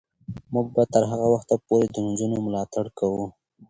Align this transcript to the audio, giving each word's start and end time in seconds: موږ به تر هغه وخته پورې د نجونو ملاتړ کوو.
موږ 0.53 0.67
به 0.75 0.83
تر 0.93 1.03
هغه 1.11 1.27
وخته 1.33 1.55
پورې 1.65 1.85
د 1.89 1.95
نجونو 2.07 2.37
ملاتړ 2.45 2.85
کوو. 2.99 3.25